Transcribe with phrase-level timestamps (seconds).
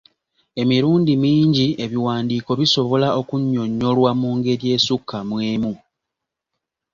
[0.61, 5.73] Emirundi mingi ebiwandiiko bisobola okunnyonnyolwa mu ngeri esukka mu emu.